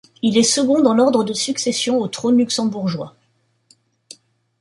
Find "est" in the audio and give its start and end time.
0.35-0.41